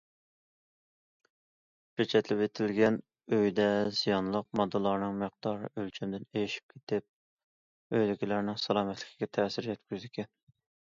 [1.99, 2.97] پېچەتلىۋېتىلگەن
[3.37, 3.67] ئۆيدە
[3.99, 10.33] زىيانلىق ماددىلارنىڭ مىقدارى ئۆلچەمدىن ئېشىپ كېتىپ، ئۆيدىكىلەرنىڭ سالامەتلىكىگە تەسىر يەتكۈزىدىكەن.